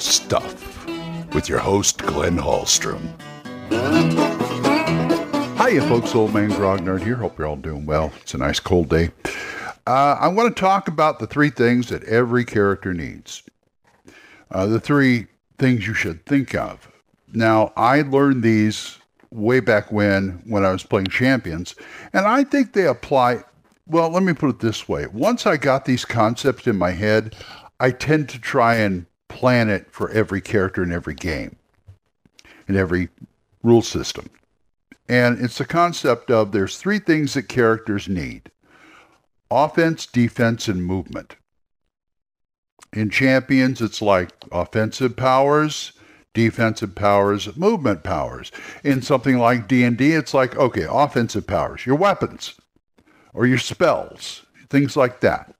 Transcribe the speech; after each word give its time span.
stuff 0.00 0.86
with 1.34 1.48
your 1.48 1.58
host, 1.58 1.98
Glenn 1.98 2.36
Hallstrom. 2.36 3.00
Hiya, 5.58 5.82
folks. 5.82 6.14
Old 6.14 6.32
Man 6.32 6.50
Grognard 6.50 7.02
here. 7.02 7.16
Hope 7.16 7.38
you're 7.38 7.46
all 7.46 7.56
doing 7.56 7.84
well. 7.84 8.12
It's 8.22 8.34
a 8.34 8.38
nice 8.38 8.60
cold 8.60 8.88
day. 8.88 9.10
Uh, 9.86 10.16
I 10.20 10.28
want 10.28 10.54
to 10.54 10.60
talk 10.60 10.88
about 10.88 11.18
the 11.18 11.26
three 11.26 11.50
things 11.50 11.88
that 11.88 12.04
every 12.04 12.44
character 12.44 12.94
needs. 12.94 13.42
Uh, 14.50 14.66
the 14.66 14.80
three 14.80 15.26
things 15.58 15.86
you 15.86 15.94
should 15.94 16.24
think 16.26 16.54
of. 16.54 16.88
Now, 17.32 17.72
I 17.76 18.02
learned 18.02 18.42
these 18.42 18.98
way 19.30 19.60
back 19.60 19.92
when 19.92 20.42
when 20.46 20.64
I 20.64 20.72
was 20.72 20.84
playing 20.84 21.08
Champions, 21.08 21.74
and 22.12 22.26
I 22.26 22.44
think 22.44 22.72
they 22.72 22.86
apply. 22.86 23.44
Well, 23.86 24.10
let 24.10 24.22
me 24.22 24.32
put 24.32 24.50
it 24.50 24.60
this 24.60 24.88
way: 24.88 25.06
once 25.06 25.46
I 25.46 25.56
got 25.56 25.84
these 25.84 26.04
concepts 26.04 26.66
in 26.66 26.76
my 26.76 26.92
head, 26.92 27.34
I 27.80 27.90
tend 27.90 28.28
to 28.30 28.38
try 28.38 28.76
and 28.76 29.06
plan 29.38 29.70
it 29.70 29.86
for 29.92 30.10
every 30.10 30.40
character 30.40 30.82
in 30.82 30.90
every 30.90 31.14
game, 31.14 31.54
in 32.66 32.74
every 32.74 33.08
rule 33.62 33.82
system. 33.82 34.28
And 35.08 35.40
it's 35.40 35.58
the 35.58 35.64
concept 35.64 36.28
of 36.28 36.50
there's 36.50 36.76
three 36.76 36.98
things 36.98 37.34
that 37.34 37.44
characters 37.44 38.08
need 38.08 38.50
offense, 39.48 40.06
defense, 40.06 40.66
and 40.66 40.84
movement. 40.84 41.36
In 42.92 43.10
champions, 43.10 43.80
it's 43.80 44.02
like 44.02 44.32
offensive 44.50 45.14
powers, 45.14 45.92
defensive 46.34 46.96
powers, 46.96 47.56
movement 47.56 48.02
powers. 48.02 48.50
In 48.82 49.02
something 49.02 49.38
like 49.38 49.68
D&D, 49.68 50.14
it's 50.14 50.34
like, 50.34 50.56
okay, 50.56 50.86
offensive 50.90 51.46
powers, 51.46 51.86
your 51.86 51.94
weapons 51.94 52.54
or 53.32 53.46
your 53.46 53.58
spells, 53.58 54.44
things 54.68 54.96
like 54.96 55.20
that. 55.20 55.54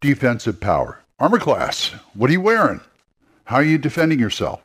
Defensive 0.00 0.60
power, 0.60 0.99
armor 1.20 1.38
class, 1.38 1.88
what 2.14 2.30
are 2.30 2.32
you 2.32 2.40
wearing? 2.40 2.80
How 3.44 3.56
are 3.56 3.62
you 3.62 3.78
defending 3.78 4.18
yourself? 4.18 4.62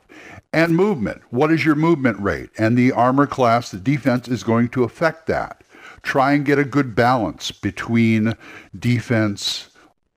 And 0.52 0.74
movement, 0.74 1.20
what 1.30 1.52
is 1.52 1.66
your 1.66 1.74
movement 1.74 2.18
rate? 2.18 2.48
And 2.56 2.78
the 2.78 2.92
armor 2.92 3.26
class, 3.26 3.70
the 3.70 3.76
defense 3.76 4.26
is 4.26 4.42
going 4.42 4.70
to 4.70 4.84
affect 4.84 5.26
that. 5.26 5.62
Try 6.02 6.32
and 6.32 6.46
get 6.46 6.58
a 6.58 6.64
good 6.64 6.94
balance 6.94 7.50
between 7.50 8.34
defense 8.78 9.68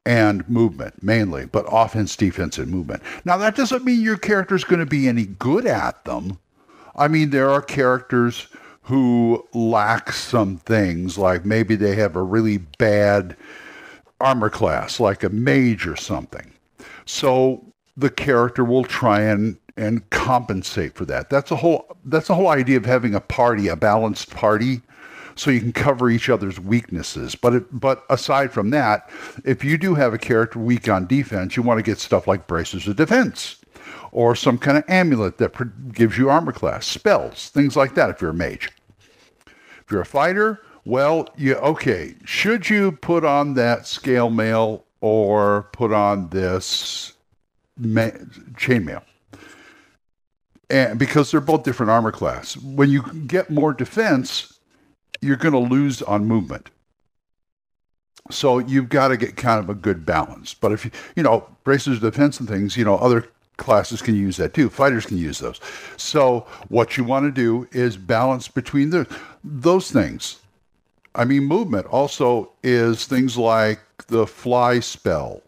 and 0.05 0.47
movement 0.47 1.03
mainly, 1.03 1.45
but 1.45 1.65
offense, 1.69 2.15
defense, 2.15 2.57
and 2.57 2.71
movement. 2.71 3.03
Now, 3.25 3.37
that 3.37 3.55
doesn't 3.55 3.83
mean 3.83 4.01
your 4.01 4.17
character 4.17 4.55
is 4.55 4.63
going 4.63 4.79
to 4.79 4.85
be 4.85 5.07
any 5.07 5.25
good 5.25 5.65
at 5.65 6.05
them. 6.05 6.39
I 6.95 7.09
mean, 7.09 7.31
there 7.31 7.49
are 7.49 7.61
characters 7.61 8.47
who 8.83 9.45
lack 9.53 10.13
some 10.13 10.57
things, 10.57 11.17
like 11.17 11.43
maybe 11.43 11.75
they 11.75 11.95
have 11.95 12.15
a 12.15 12.23
really 12.23 12.57
bad 12.57 13.35
armor 14.19 14.49
class, 14.49 14.99
like 14.99 15.23
a 15.23 15.29
mage 15.29 15.87
or 15.87 15.95
something. 15.95 16.53
So 17.05 17.65
the 17.97 18.09
character 18.09 18.63
will 18.63 18.83
try 18.83 19.21
and 19.21 19.57
and 19.77 20.07
compensate 20.09 20.95
for 20.95 21.05
that. 21.05 21.29
That's 21.29 21.51
a 21.51 21.55
whole 21.55 21.97
that's 22.05 22.27
the 22.27 22.35
whole 22.35 22.49
idea 22.49 22.77
of 22.77 22.85
having 22.85 23.15
a 23.15 23.21
party, 23.21 23.67
a 23.67 23.75
balanced 23.75 24.31
party 24.31 24.81
so 25.35 25.51
you 25.51 25.61
can 25.61 25.71
cover 25.71 26.09
each 26.09 26.29
other's 26.29 26.59
weaknesses. 26.59 27.33
But 27.33 27.53
it, 27.53 27.79
but 27.79 28.03
aside 28.09 28.51
from 28.51 28.71
that, 28.71 29.09
if 29.45 29.63
you 29.63 29.77
do 29.77 29.95
have 29.95 30.13
a 30.13 30.17
character 30.17 30.59
weak 30.59 30.89
on 30.89 31.07
defense, 31.07 31.55
you 31.55 31.63
want 31.63 31.77
to 31.77 31.83
get 31.83 31.97
stuff 31.97 32.27
like 32.27 32.45
bracers 32.45 32.87
of 32.87 32.97
defense 32.97 33.55
or 34.11 34.35
some 34.35 34.57
kind 34.57 34.77
of 34.77 34.83
amulet 34.89 35.37
that 35.37 35.93
gives 35.93 36.17
you 36.17 36.29
armor 36.29 36.51
class, 36.51 36.85
spells, 36.85 37.49
things 37.49 37.77
like 37.77 37.95
that 37.95 38.09
if 38.09 38.21
you're 38.21 38.31
a 38.31 38.33
mage. 38.33 38.69
If 39.47 39.91
you're 39.91 40.01
a 40.01 40.05
fighter, 40.05 40.61
well, 40.85 41.29
you 41.35 41.55
okay, 41.55 42.15
should 42.25 42.69
you 42.69 42.91
put 42.91 43.23
on 43.23 43.53
that 43.55 43.85
scale 43.85 44.29
mail 44.29 44.85
or 45.01 45.69
put 45.73 45.91
on 45.91 46.29
this 46.29 47.13
ma- 47.77 48.09
chainmail? 48.53 49.03
And 50.69 50.99
because 50.99 51.31
they're 51.31 51.41
both 51.41 51.63
different 51.63 51.89
armor 51.89 52.11
class. 52.11 52.55
When 52.57 52.89
you 52.89 53.01
get 53.25 53.49
more 53.49 53.73
defense, 53.73 54.59
you're 55.21 55.35
going 55.35 55.53
to 55.53 55.59
lose 55.59 56.01
on 56.03 56.25
movement. 56.25 56.69
So 58.31 58.59
you've 58.59 58.89
got 58.89 59.07
to 59.07 59.17
get 59.17 59.35
kind 59.35 59.59
of 59.59 59.69
a 59.69 59.73
good 59.73 60.05
balance. 60.05 60.53
But 60.53 60.71
if 60.71 60.85
you, 60.85 60.91
you 61.15 61.23
know, 61.23 61.47
bracers 61.63 61.95
of 61.97 62.01
defense 62.01 62.39
and 62.39 62.47
things, 62.47 62.77
you 62.77 62.85
know, 62.85 62.97
other 62.97 63.27
classes 63.57 64.01
can 64.01 64.15
use 64.15 64.37
that 64.37 64.53
too. 64.53 64.69
Fighters 64.69 65.05
can 65.05 65.17
use 65.17 65.39
those. 65.39 65.59
So 65.97 66.45
what 66.69 66.97
you 66.97 67.03
want 67.03 67.25
to 67.25 67.31
do 67.31 67.67
is 67.71 67.97
balance 67.97 68.47
between 68.47 68.91
the, 68.91 69.07
those 69.43 69.91
things. 69.91 70.37
I 71.15 71.25
mean, 71.25 71.43
movement 71.43 71.87
also 71.87 72.51
is 72.63 73.05
things 73.05 73.37
like 73.37 73.79
the 74.07 74.27
fly 74.27 74.79
spell 74.79 75.41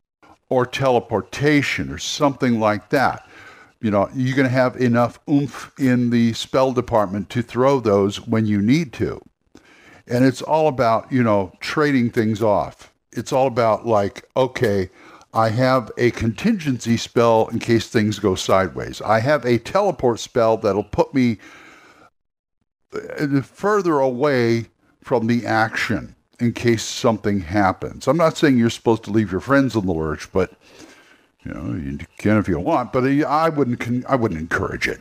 or 0.49 0.65
teleportation 0.65 1.91
or 1.91 1.97
something 1.97 2.59
like 2.59 2.89
that. 2.89 3.27
You 3.79 3.89
know, 3.89 4.09
you're 4.13 4.35
going 4.35 4.47
to 4.47 4.53
have 4.53 4.75
enough 4.75 5.19
oomph 5.29 5.71
in 5.79 6.09
the 6.09 6.33
spell 6.33 6.71
department 6.71 7.29
to 7.31 7.41
throw 7.41 7.79
those 7.79 8.27
when 8.27 8.45
you 8.45 8.61
need 8.61 8.93
to. 8.93 9.21
And 10.07 10.25
it's 10.25 10.41
all 10.41 10.67
about, 10.67 11.11
you 11.11 11.23
know, 11.23 11.53
trading 11.59 12.11
things 12.11 12.41
off. 12.41 12.93
It's 13.11 13.31
all 13.31 13.47
about 13.47 13.85
like, 13.85 14.29
okay, 14.35 14.89
I 15.33 15.49
have 15.49 15.89
a 15.97 16.11
contingency 16.11 16.97
spell 16.97 17.47
in 17.47 17.59
case 17.59 17.87
things 17.87 18.19
go 18.19 18.35
sideways. 18.35 19.01
I 19.01 19.19
have 19.19 19.45
a 19.45 19.57
teleport 19.57 20.19
spell 20.19 20.57
that'll 20.57 20.83
put 20.83 21.13
me 21.13 21.37
uh, 22.93 23.41
further 23.41 23.99
away 23.99 24.65
from 25.01 25.27
the 25.27 25.45
action 25.45 26.15
in 26.39 26.53
case 26.53 26.83
something 26.83 27.41
happens. 27.41 28.07
I'm 28.07 28.17
not 28.17 28.37
saying 28.37 28.57
you're 28.57 28.69
supposed 28.69 29.03
to 29.03 29.11
leave 29.11 29.31
your 29.31 29.41
friends 29.41 29.75
in 29.75 29.85
the 29.85 29.93
lurch, 29.93 30.31
but 30.31 30.53
you 31.43 31.53
know 31.53 31.75
you 31.75 31.99
can 32.17 32.37
if 32.37 32.47
you 32.47 32.59
want. 32.59 32.93
But 32.93 33.05
I 33.05 33.49
wouldn't. 33.49 34.05
I 34.07 34.15
wouldn't 34.15 34.39
encourage 34.39 34.87
it. 34.87 34.99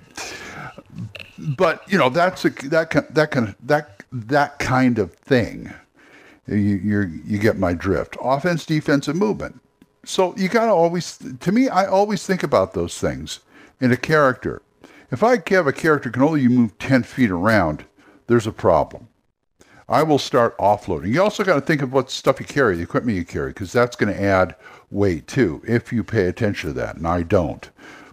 But 1.39 1.83
you 1.91 1.99
know 1.99 2.09
that's 2.09 2.45
a, 2.45 2.51
that 2.69 3.15
that 3.15 3.31
kind 3.31 3.49
of 3.49 3.57
that 3.67 4.03
that 4.13 4.59
kind 4.59 4.99
of 4.99 5.13
thing. 5.15 5.73
You, 6.47 6.57
you 6.57 7.21
you 7.25 7.39
get 7.39 7.59
my 7.59 7.75
drift. 7.75 8.17
Offense, 8.23 8.67
defense, 8.67 9.07
and 9.09 9.19
movement. 9.19 9.61
So 10.05 10.35
you 10.37 10.49
got 10.49 10.67
to 10.67 10.73
always, 10.73 11.19
to 11.41 11.53
me, 11.53 11.69
I 11.69 11.87
always 11.87 12.27
think 12.27 12.43
about 12.43 12.73
those 12.73 12.99
things 12.99 13.41
in 13.81 13.93
a 13.93 13.97
character. 13.97 14.63
If 15.11 15.23
I 15.23 15.43
have 15.49 15.67
a 15.67 15.73
character 15.73 16.11
can 16.11 16.23
only 16.23 16.47
move 16.49 16.79
10 16.79 17.03
feet 17.03 17.31
around, 17.31 17.85
there's 18.27 18.47
a 18.47 18.53
problem. 18.53 19.09
I 19.91 20.05
will 20.05 20.19
start 20.19 20.57
offloading. 20.59 21.13
You 21.13 21.21
also 21.21 21.43
got 21.43 21.57
to 21.57 21.61
think 21.61 21.83
of 21.83 21.93
what 21.93 22.11
stuff 22.13 22.39
you 22.39 22.47
carry, 22.47 22.77
the 22.77 22.83
equipment 22.83 23.19
you 23.19 23.25
carry, 23.25 23.51
because 23.51 23.73
that's 23.73 23.97
going 23.97 24.15
to 24.15 24.23
add 24.23 24.55
weight 24.91 25.27
too, 25.27 25.61
if 25.67 25.93
you 25.93 26.05
pay 26.05 26.27
attention 26.27 26.71
to 26.71 26.75
that. 26.75 26.97
And 26.97 27.09
I 27.09 27.25
don't. 27.25 27.69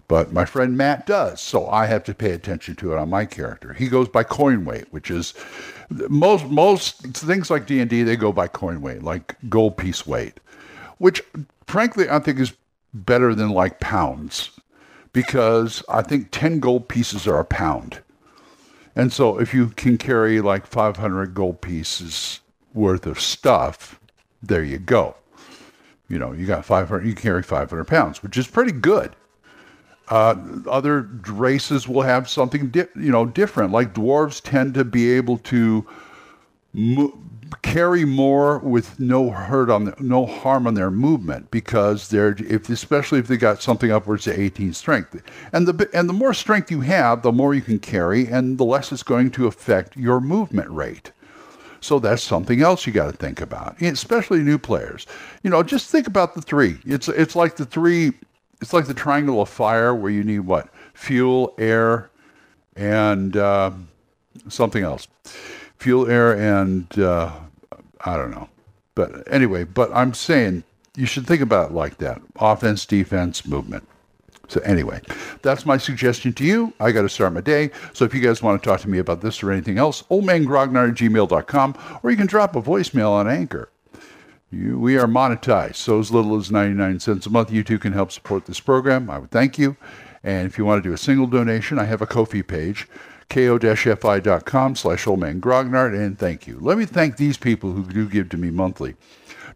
But 0.08 0.32
my 0.32 0.44
friend 0.44 0.76
Matt 0.76 1.06
does, 1.06 1.40
so 1.40 1.68
I 1.68 1.86
have 1.86 2.02
to 2.04 2.14
pay 2.14 2.32
attention 2.32 2.74
to 2.76 2.92
it 2.92 2.98
on 2.98 3.10
my 3.10 3.26
character. 3.26 3.74
He 3.74 3.88
goes 3.88 4.08
by 4.08 4.24
coin 4.24 4.64
weight, 4.64 4.86
which 4.90 5.10
is 5.10 5.34
most 5.90 6.46
most 6.46 7.02
things 7.16 7.50
like 7.50 7.66
D 7.66 7.78
and 7.78 7.88
D 7.88 8.02
they 8.02 8.16
go 8.16 8.32
by 8.32 8.48
coin 8.48 8.80
weight, 8.80 9.02
like 9.02 9.36
gold 9.48 9.76
piece 9.76 10.06
weight, 10.06 10.40
which 10.96 11.22
frankly 11.66 12.08
I 12.08 12.18
think 12.18 12.40
is 12.40 12.54
better 12.94 13.34
than 13.34 13.50
like 13.50 13.80
pounds 13.80 14.50
because 15.12 15.82
I 15.88 16.02
think 16.02 16.28
10 16.30 16.60
gold 16.60 16.88
pieces 16.88 17.26
are 17.26 17.38
a 17.38 17.44
pound. 17.44 18.00
And 18.96 19.12
so 19.12 19.38
if 19.38 19.54
you 19.54 19.68
can 19.68 19.98
carry 19.98 20.40
like 20.40 20.66
500 20.66 21.34
gold 21.34 21.60
pieces 21.60 22.40
worth 22.74 23.06
of 23.06 23.20
stuff, 23.20 24.00
there 24.42 24.64
you 24.64 24.78
go. 24.78 25.16
You 26.08 26.18
know, 26.18 26.32
you 26.32 26.46
got 26.46 26.64
500, 26.64 27.06
you 27.06 27.14
carry 27.14 27.42
500 27.42 27.84
pounds, 27.84 28.22
which 28.22 28.36
is 28.36 28.46
pretty 28.46 28.72
good. 28.72 29.14
Uh, 30.08 30.36
other 30.68 31.02
races 31.28 31.86
will 31.86 32.02
have 32.02 32.28
something, 32.28 32.68
di- 32.68 32.86
you 32.96 33.12
know, 33.12 33.26
different. 33.26 33.72
Like 33.72 33.92
dwarves 33.94 34.40
tend 34.42 34.74
to 34.74 34.84
be 34.84 35.12
able 35.12 35.36
to 35.38 35.86
mo- 36.72 37.18
carry 37.62 38.04
more 38.04 38.58
with 38.58 38.98
no 38.98 39.30
hurt 39.30 39.70
on 39.70 39.84
the, 39.84 39.94
no 39.98 40.26
harm 40.26 40.66
on 40.66 40.74
their 40.74 40.90
movement 40.90 41.50
because 41.50 42.08
they're 42.08 42.36
if 42.48 42.68
especially 42.68 43.18
if 43.18 43.28
they 43.28 43.36
got 43.36 43.62
something 43.62 43.90
upwards 43.90 44.24
to 44.24 44.38
18 44.38 44.72
strength. 44.72 45.22
And 45.52 45.66
the 45.66 45.88
and 45.92 46.08
the 46.08 46.12
more 46.14 46.34
strength 46.34 46.70
you 46.70 46.80
have 46.82 47.22
the 47.22 47.32
more 47.32 47.54
you 47.54 47.60
can 47.60 47.78
carry 47.78 48.26
and 48.26 48.58
the 48.58 48.64
less 48.64 48.92
it's 48.92 49.02
going 49.02 49.30
to 49.32 49.46
affect 49.46 49.96
your 49.96 50.20
movement 50.20 50.70
rate. 50.70 51.12
So 51.80 51.98
that's 51.98 52.22
something 52.22 52.60
else 52.60 52.86
you 52.86 52.92
got 52.92 53.10
to 53.10 53.16
think 53.16 53.40
about 53.40 53.80
especially 53.80 54.42
new 54.42 54.58
players. 54.58 55.06
You 55.42 55.50
know 55.50 55.62
just 55.62 55.90
think 55.90 56.06
about 56.06 56.34
the 56.34 56.42
three. 56.42 56.78
It's 56.84 57.08
it's 57.08 57.36
like 57.36 57.56
the 57.56 57.66
three 57.66 58.12
it's 58.60 58.72
like 58.72 58.86
the 58.86 58.94
triangle 58.94 59.40
of 59.40 59.48
fire 59.48 59.94
where 59.94 60.10
you 60.10 60.24
need 60.24 60.40
what? 60.40 60.68
Fuel 60.94 61.54
air 61.58 62.10
and 62.74 63.36
uh, 63.36 63.70
something 64.48 64.82
else 64.82 65.06
fuel, 65.78 66.10
air, 66.10 66.36
and 66.36 66.98
uh, 66.98 67.32
I 68.04 68.16
don't 68.16 68.30
know. 68.30 68.48
But 68.94 69.32
anyway, 69.32 69.64
but 69.64 69.90
I'm 69.94 70.12
saying 70.14 70.64
you 70.96 71.06
should 71.06 71.26
think 71.26 71.40
about 71.40 71.70
it 71.70 71.74
like 71.74 71.98
that 71.98 72.20
offense, 72.36 72.84
defense, 72.84 73.46
movement. 73.46 73.86
So 74.48 74.60
anyway, 74.62 75.02
that's 75.42 75.66
my 75.66 75.76
suggestion 75.76 76.32
to 76.34 76.44
you. 76.44 76.72
I 76.80 76.90
got 76.90 77.02
to 77.02 77.08
start 77.08 77.34
my 77.34 77.42
day. 77.42 77.70
So 77.92 78.04
if 78.04 78.14
you 78.14 78.20
guys 78.20 78.42
want 78.42 78.60
to 78.60 78.68
talk 78.68 78.80
to 78.80 78.88
me 78.88 78.98
about 78.98 79.20
this 79.20 79.42
or 79.42 79.52
anything 79.52 79.78
else, 79.78 80.02
oldmangrognard 80.04 80.90
at 80.90 80.94
gmail.com, 80.96 82.00
or 82.02 82.10
you 82.10 82.16
can 82.16 82.26
drop 82.26 82.56
a 82.56 82.62
voicemail 82.62 83.10
on 83.10 83.28
Anchor. 83.28 83.68
You, 84.50 84.78
we 84.78 84.96
are 84.96 85.06
monetized, 85.06 85.76
so 85.76 86.00
as 86.00 86.10
little 86.10 86.34
as 86.36 86.50
99 86.50 87.00
cents 87.00 87.26
a 87.26 87.30
month. 87.30 87.52
You 87.52 87.62
too 87.62 87.78
can 87.78 87.92
help 87.92 88.10
support 88.10 88.46
this 88.46 88.60
program. 88.60 89.10
I 89.10 89.18
would 89.18 89.30
thank 89.30 89.58
you. 89.58 89.76
And 90.24 90.46
if 90.46 90.56
you 90.56 90.64
want 90.64 90.82
to 90.82 90.88
do 90.88 90.94
a 90.94 90.98
single 90.98 91.26
donation, 91.26 91.78
I 91.78 91.84
have 91.84 92.00
a 92.00 92.06
Ko-fi 92.06 92.42
page 92.42 92.88
ko-fi.com 93.30 94.76
slash 94.76 95.04
oldmangrognard, 95.04 95.94
and 95.94 96.18
thank 96.18 96.46
you. 96.46 96.58
Let 96.60 96.78
me 96.78 96.86
thank 96.86 97.16
these 97.16 97.36
people 97.36 97.72
who 97.72 97.84
do 97.84 98.08
give 98.08 98.28
to 98.30 98.36
me 98.36 98.50
monthly. 98.50 98.96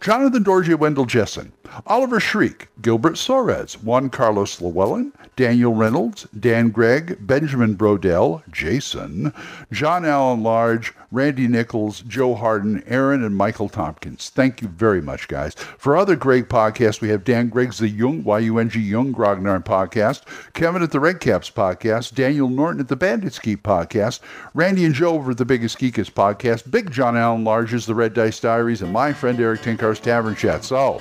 Jonathan 0.01 0.45
Dorgia 0.45 0.79
Wendell 0.79 1.07
Jessen, 1.07 1.53
Oliver 1.87 2.21
Shriek, 2.21 2.69
Gilbert 2.81 3.15
Soares, 3.15 3.83
Juan 3.83 4.11
Carlos 4.11 4.61
Llewellyn, 4.61 5.13
Daniel 5.37 5.75
Reynolds, 5.75 6.27
Dan 6.39 6.71
Gregg, 6.71 7.17
Benjamin 7.27 7.77
Brodell, 7.77 8.43
Jason, 8.51 9.33
John 9.73 10.05
Allen 10.05 10.43
Large, 10.43 10.93
Randy 11.11 11.47
Nichols, 11.47 12.01
Joe 12.03 12.35
Harden, 12.35 12.83
Aaron, 12.87 13.23
and 13.23 13.37
Michael 13.37 13.69
Tompkins. 13.69 14.31
Thank 14.31 14.63
you 14.63 14.69
very 14.69 15.03
much, 15.03 15.29
guys. 15.29 15.55
For 15.55 15.97
other 15.97 16.17
great 16.17 16.49
podcasts, 16.49 17.01
we 17.01 17.09
have 17.11 17.25
Dan 17.25 17.49
Gregg's 17.49 17.79
The 17.79 17.89
Yung, 17.89 18.25
Y-U-N-G 18.25 18.81
Yung 18.81 19.13
Grognard 19.13 19.65
podcast, 19.65 20.23
Kevin 20.55 20.83
at 20.83 20.91
the 20.91 21.01
Red 21.01 21.21
Caps 21.21 21.51
podcast, 21.51 22.15
Daniel 22.15 22.49
Norton 22.49 22.81
at 22.81 22.89
the 22.89 22.97
Bandits 22.97 23.39
Geek 23.39 23.63
podcast, 23.63 24.21
Randy 24.55 24.85
and 24.85 24.95
Joe 24.95 25.15
over 25.15 25.33
at 25.33 25.39
the 25.39 25.45
Biggest 25.45 25.79
Geekus 25.79 26.11
podcast, 26.11 26.71
Big 26.71 26.91
John 26.91 27.17
Allen 27.17 27.45
Large's 27.45 27.87
the 27.87 27.95
Red 27.95 28.15
Dice 28.15 28.41
Diaries, 28.41 28.83
and 28.83 28.93
my 28.93 29.13
friend 29.13 29.39
Eric 29.39 29.61
Tenkar's 29.61 30.01
Tavern 30.01 30.35
Chat. 30.35 30.65
So, 30.65 31.01